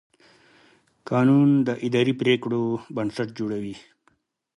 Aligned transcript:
قانون 1.09 1.49
د 1.67 1.69
اداري 1.85 2.13
پرېکړو 2.21 2.61
بنسټ 2.95 3.29
جوړوي. 3.39 3.75